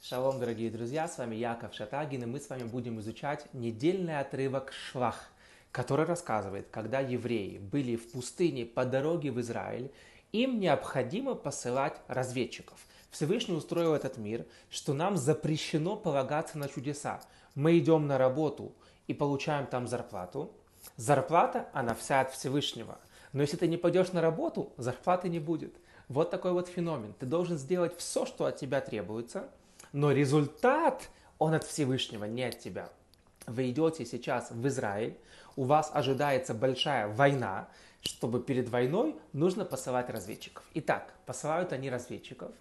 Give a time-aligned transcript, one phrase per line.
[0.00, 4.72] Шалом, дорогие друзья, с вами Яков Шатагин, и мы с вами будем изучать недельный отрывок
[4.72, 5.32] Швах,
[5.72, 9.90] который рассказывает, когда евреи были в пустыне по дороге в Израиль,
[10.30, 12.78] им необходимо посылать разведчиков.
[13.10, 17.20] Всевышний устроил этот мир, что нам запрещено полагаться на чудеса.
[17.56, 18.72] Мы идем на работу
[19.08, 20.52] и получаем там зарплату.
[20.94, 23.00] Зарплата, она вся от Всевышнего.
[23.32, 25.76] Но если ты не пойдешь на работу, зарплаты не будет.
[26.08, 27.14] Вот такой вот феномен.
[27.18, 29.48] Ты должен сделать все, что от тебя требуется–
[29.92, 31.08] но результат,
[31.38, 32.90] он от Всевышнего, не от тебя.
[33.46, 35.16] Вы идете сейчас в Израиль,
[35.56, 37.68] у вас ожидается большая война,
[38.02, 40.64] чтобы перед войной нужно посылать разведчиков.
[40.74, 42.52] Итак, посылают они разведчиков,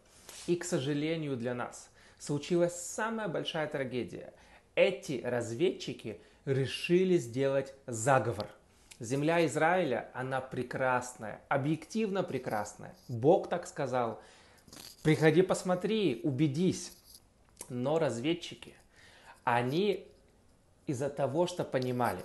[0.47, 4.33] и, к сожалению для нас, случилась самая большая трагедия.
[4.75, 8.47] Эти разведчики решили сделать заговор.
[8.99, 12.95] Земля Израиля, она прекрасная, объективно прекрасная.
[13.07, 14.19] Бог так сказал.
[15.03, 16.93] Приходи, посмотри, убедись.
[17.69, 18.73] Но разведчики,
[19.43, 20.07] они
[20.87, 22.23] из-за того, что понимали,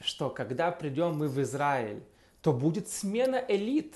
[0.00, 2.02] что когда придем мы в Израиль,
[2.42, 3.94] то будет смена элит.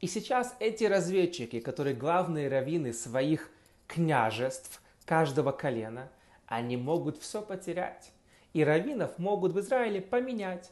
[0.00, 3.48] И сейчас эти разведчики, которые главные раввины своих
[3.86, 6.10] княжеств, каждого колена,
[6.46, 8.10] они могут все потерять.
[8.52, 10.70] И раввинов могут в Израиле поменять.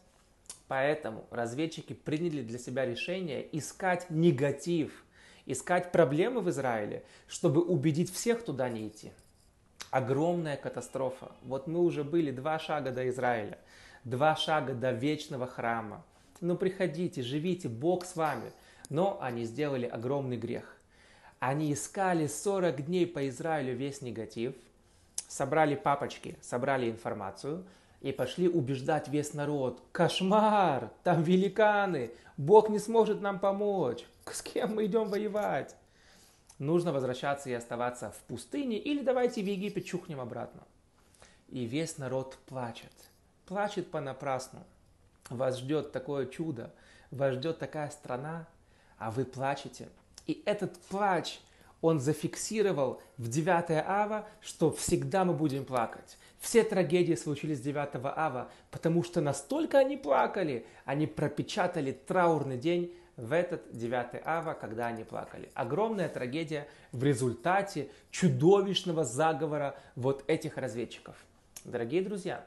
[0.68, 5.04] Поэтому разведчики приняли для себя решение искать негатив,
[5.46, 9.12] искать проблемы в Израиле, чтобы убедить всех туда не идти
[9.92, 11.32] огромная катастрофа.
[11.42, 13.58] Вот мы уже были два шага до Израиля,
[14.04, 16.02] два шага до вечного храма.
[16.40, 18.52] Ну приходите, живите, Бог с вами.
[18.88, 20.76] Но они сделали огромный грех.
[21.38, 24.54] Они искали 40 дней по Израилю весь негатив,
[25.28, 27.64] собрали папочки, собрали информацию
[28.02, 29.80] и пошли убеждать весь народ.
[29.92, 30.90] Кошмар!
[31.02, 32.10] Там великаны!
[32.36, 34.04] Бог не сможет нам помочь!
[34.30, 35.74] С кем мы идем воевать?
[36.62, 40.62] нужно возвращаться и оставаться в пустыне, или давайте в Египет чухнем обратно.
[41.48, 42.92] И весь народ плачет,
[43.46, 44.60] плачет понапрасну.
[45.28, 46.72] Вас ждет такое чудо,
[47.10, 48.46] вас ждет такая страна,
[48.96, 49.88] а вы плачете.
[50.26, 51.40] И этот плач,
[51.82, 56.16] он зафиксировал в 9 ава, что всегда мы будем плакать.
[56.38, 63.32] Все трагедии случились 9 ава, потому что настолько они плакали, они пропечатали траурный день в
[63.32, 65.50] этот 9 ава, когда они плакали.
[65.54, 71.16] Огромная трагедия в результате чудовищного заговора вот этих разведчиков.
[71.64, 72.44] Дорогие друзья,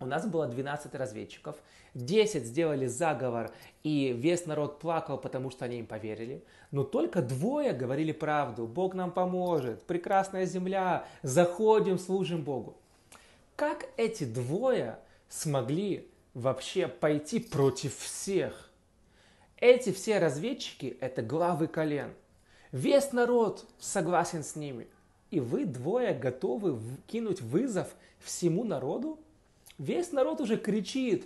[0.00, 1.56] у нас было 12 разведчиков,
[1.94, 3.52] 10 сделали заговор,
[3.82, 6.42] и весь народ плакал, потому что они им поверили.
[6.70, 8.66] Но только двое говорили правду.
[8.66, 12.76] Бог нам поможет, прекрасная земля, заходим, служим Богу.
[13.56, 18.70] Как эти двое смогли вообще пойти против всех?
[19.58, 22.14] Эти все разведчики– это главы колен.
[22.72, 24.86] Весь народ согласен с ними.
[25.30, 27.88] И вы двое готовы кинуть вызов
[28.20, 29.18] всему народу?
[29.80, 31.24] Весь народ уже кричит,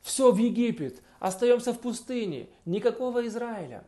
[0.00, 3.84] все в Египет, остаемся в пустыне, никакого Израиля.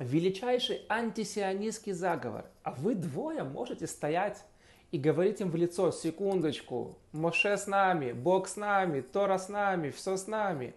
[0.00, 2.46] Величайший антисионистский заговор.
[2.64, 4.44] А вы двое можете стоять
[4.90, 9.90] и говорить им в лицо, секундочку, Моше с нами, Бог с нами, Тора с нами,
[9.90, 10.74] все с нами.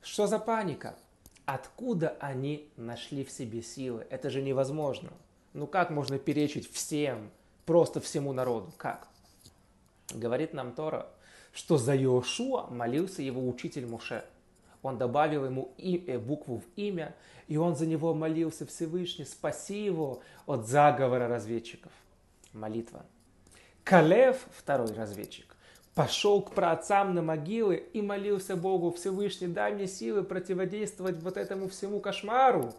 [0.00, 0.94] Что за паника?
[1.44, 4.06] Откуда они нашли в себе силы?
[4.10, 5.10] Это же невозможно.
[5.54, 7.32] Ну как можно перечить всем,
[7.66, 8.72] просто всему народу?
[8.76, 9.08] Как?
[10.14, 11.08] Говорит нам Тора,
[11.52, 14.24] что за Иошуа молился его учитель Муше.
[14.82, 17.14] Он добавил ему и, э, букву в имя,
[17.46, 21.92] и он за него молился Всевышний, спаси его от заговора разведчиков.
[22.52, 23.04] Молитва.
[23.84, 25.56] Калев, второй разведчик,
[25.94, 31.68] пошел к праотцам на могилы и молился Богу Всевышний, дай мне силы противодействовать вот этому
[31.68, 32.72] всему кошмару.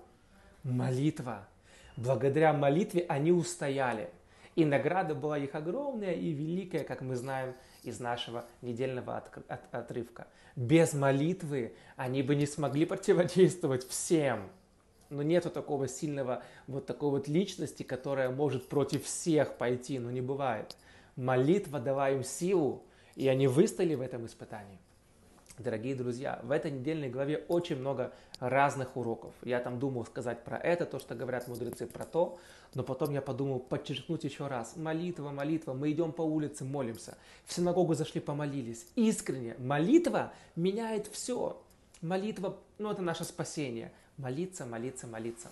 [0.64, 1.48] Молитва.
[1.96, 4.10] Благодаря молитве они устояли.
[4.56, 7.54] И награда была их огромная и великая, как мы знаем
[7.84, 10.28] из нашего недельного от, от, отрывка.
[10.56, 14.50] Без молитвы они бы не смогли противодействовать всем.
[15.10, 20.22] Но нету такого сильного вот такой вот личности, которая может против всех пойти, но не
[20.22, 20.76] бывает.
[21.16, 22.84] Молитва дала им силу,
[23.16, 24.80] и они выстояли в этом испытании.
[25.60, 29.36] Дорогие друзья, в этой недельной главе очень много разных уроков.
[29.44, 32.40] Я там думал сказать про это, то, что говорят мудрецы, про то,
[32.74, 34.76] но потом я подумал подчеркнуть еще раз.
[34.76, 37.20] Молитва, молитва, мы идем по улице, молимся.
[37.46, 38.88] В синагогу зашли, помолились.
[38.96, 39.56] Искренне.
[39.60, 41.62] Молитва меняет все.
[42.02, 43.92] Молитва, ну это наше спасение.
[44.18, 45.50] Молиться, молиться, молиться.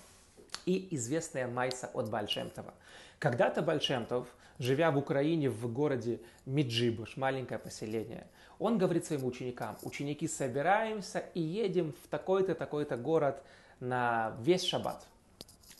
[0.66, 2.74] И известная майса от Бальшемтова.
[3.20, 4.28] Когда-то Бальшемтов,
[4.60, 8.28] живя в Украине в городе Миджибуш, маленькое поселение,
[8.60, 13.42] он говорит своим ученикам, ученики, собираемся и едем в такой-то, такой-то город
[13.80, 15.06] на весь шаббат.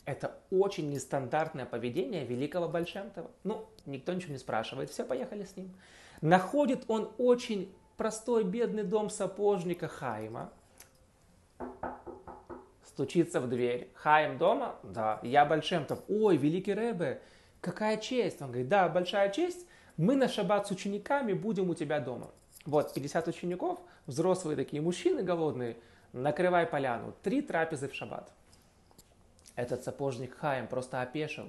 [0.04, 3.30] Это очень нестандартное поведение великого Большемтова.
[3.44, 5.72] Ну, никто ничего не спрашивает, все поехали с ним.
[6.20, 10.50] Находит он очень простой бедный дом сапожника Хайма.
[12.92, 13.90] Стучится в дверь.
[13.94, 14.76] Хайм дома?
[14.82, 15.18] Да.
[15.22, 16.00] Я Большемтов.
[16.08, 17.22] Ой, великий Рэбе,
[17.62, 18.42] какая честь.
[18.42, 19.66] Он говорит, да, большая честь.
[19.96, 22.30] Мы на шаббат с учениками будем у тебя дома.
[22.66, 25.78] Вот, 50 учеников, взрослые такие мужчины голодные,
[26.12, 27.14] накрывай поляну.
[27.22, 28.30] Три трапезы в шаббат.
[29.56, 31.46] Этот сапожник Хайм просто опешил.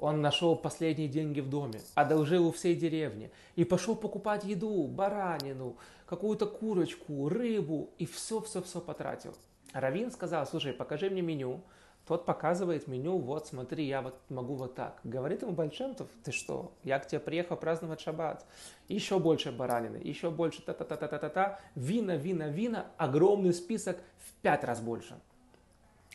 [0.00, 5.76] Он нашел последние деньги в доме, одолжил у всей деревни и пошел покупать еду, баранину,
[6.06, 9.34] какую-то курочку, рыбу и все-все-все потратил.
[9.74, 11.60] Равин сказал, слушай, покажи мне меню.
[12.06, 15.00] Тот показывает меню, вот смотри, я вот могу вот так.
[15.04, 18.46] Говорит ему Большемтов, ты что, я к тебе приехал праздновать шаббат.
[18.88, 25.18] Еще больше баранины, еще больше та-та-та-та-та-та, вина, вина, вина, огромный список в пять раз больше.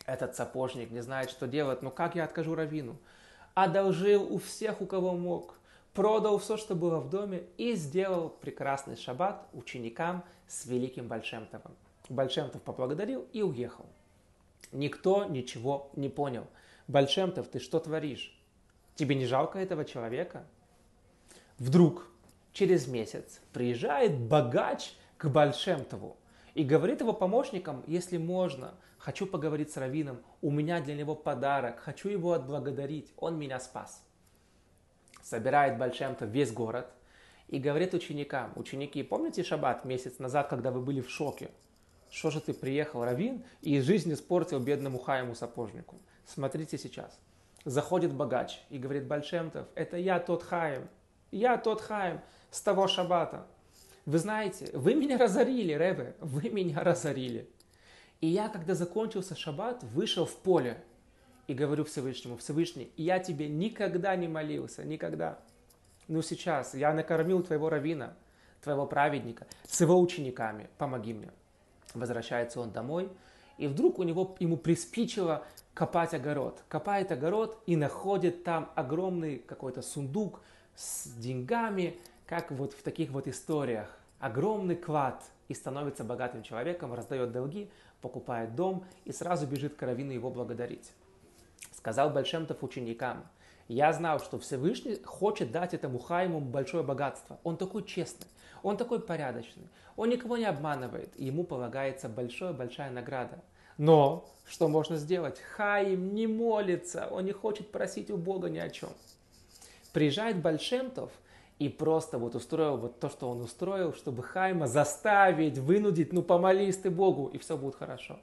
[0.06, 2.96] Этот сапожник не знает, что делать, ну как я откажу Равину?
[3.56, 5.56] Одолжил у всех, у кого мог,
[5.94, 11.76] продал все, что было в доме и сделал прекрасный шаббат ученикам с великим Большемтовым.
[12.10, 13.86] Большемтов поблагодарил и уехал.
[14.72, 16.48] Никто ничего не понял.
[16.88, 18.36] Большемтов, ты что творишь?
[18.96, 20.46] Тебе не жалко этого человека?
[21.58, 22.08] Вдруг
[22.52, 26.18] через месяц приезжает богач к Большемтову
[26.54, 31.80] и говорит его помощникам, если можно, хочу поговорить с Равином, у меня для него подарок,
[31.80, 34.04] хочу его отблагодарить, он меня спас.
[35.22, 36.92] Собирает Большемтов весь город
[37.48, 41.52] и говорит ученикам, ученики, помните шаббат месяц назад, когда вы были в шоке?
[42.10, 46.00] Что же ты приехал, Равин, и жизнь испортил бедному Хаему сапожнику?
[46.26, 47.20] Смотрите сейчас.
[47.66, 50.88] Заходит богач и говорит, Большемтов, это я тот Хаим,
[51.32, 52.22] я тот Хаим
[52.52, 53.46] с того шаббата.
[54.06, 57.48] Вы знаете, вы меня разорили, Ребе, вы меня разорили.
[58.22, 60.84] И я, когда закончился шаббат, вышел в поле
[61.48, 65.40] и говорю Всевышнему, Всевышний, я тебе никогда не молился, никогда.
[66.08, 68.16] Но сейчас я накормил твоего равина,
[68.62, 71.32] твоего праведника, с его учениками, помоги мне.
[71.94, 73.10] Возвращается он домой,
[73.58, 75.44] и вдруг у него, ему приспичило
[75.74, 76.64] копать огород.
[76.68, 80.42] Копает огород и находит там огромный какой-то сундук
[80.76, 83.98] с деньгами, как вот в таких вот историях.
[84.20, 87.70] Огромный клад и становится богатым человеком, раздает долги,
[88.02, 90.92] покупает дом и сразу бежит к Равину его благодарить.
[91.72, 93.26] Сказал Большемтов ученикам,
[93.68, 97.40] я знал, что Всевышний хочет дать этому Хайму большое богатство.
[97.44, 98.28] Он такой честный.
[98.64, 103.40] Он такой порядочный, он никого не обманывает, и ему полагается большая-большая награда.
[103.78, 105.40] Но что можно сделать?
[105.40, 108.90] Хаим не молится, он не хочет просить у Бога ни о чем.
[109.94, 111.12] Приезжает Большемтов
[111.60, 116.78] и просто вот устроил вот то, что он устроил, чтобы Хайма заставить, вынудить, ну помолись
[116.78, 118.20] ты Богу, и все будет хорошо.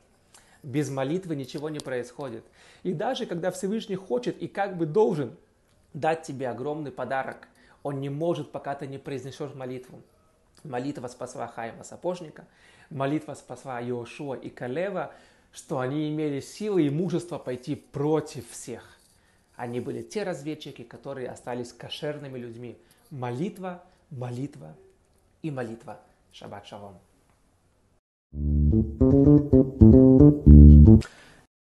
[0.63, 2.45] Без молитвы ничего не происходит.
[2.83, 5.37] И даже когда Всевышний хочет и как бы должен
[5.95, 7.49] дать тебе огромный подарок,
[7.83, 10.03] он не может, пока ты не произнесешь молитву.
[10.69, 12.47] Молитва спасла Хайма Сапожника,
[12.91, 15.13] молитва спасла Иошуа и Калева,
[15.53, 18.99] что они имели силы и мужество пойти против всех.
[19.55, 22.79] Они были те разведчики, которые остались кошерными людьми.
[23.11, 24.77] Молитва, молитва
[25.43, 26.01] и молитва.
[26.33, 26.99] Шаббат шалом.